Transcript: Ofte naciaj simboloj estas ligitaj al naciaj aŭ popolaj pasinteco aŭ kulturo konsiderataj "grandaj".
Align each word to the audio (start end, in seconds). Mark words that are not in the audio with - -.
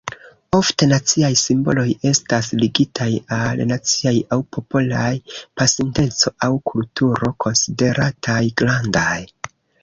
Ofte 0.59 0.85
naciaj 0.91 1.27
simboloj 1.41 1.83
estas 2.11 2.49
ligitaj 2.61 3.09
al 3.37 3.61
naciaj 3.73 4.15
aŭ 4.37 4.39
popolaj 4.57 5.11
pasinteco 5.61 6.35
aŭ 6.49 6.51
kulturo 6.73 7.31
konsiderataj 7.47 8.41
"grandaj". 8.65 9.21